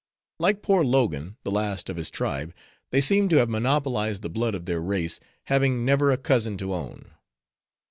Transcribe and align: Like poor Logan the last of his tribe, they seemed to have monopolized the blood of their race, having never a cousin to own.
Like 0.39 0.63
poor 0.63 0.83
Logan 0.83 1.37
the 1.43 1.51
last 1.51 1.87
of 1.87 1.97
his 1.97 2.09
tribe, 2.09 2.55
they 2.89 3.01
seemed 3.01 3.29
to 3.29 3.35
have 3.35 3.51
monopolized 3.51 4.23
the 4.23 4.31
blood 4.31 4.55
of 4.55 4.65
their 4.65 4.81
race, 4.81 5.19
having 5.43 5.85
never 5.85 6.09
a 6.09 6.17
cousin 6.17 6.57
to 6.57 6.73
own. 6.73 7.11